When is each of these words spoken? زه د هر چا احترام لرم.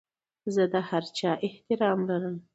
زه 0.53 0.63
د 0.73 0.75
هر 0.89 1.03
چا 1.17 1.31
احترام 1.47 1.99
لرم. 2.09 2.35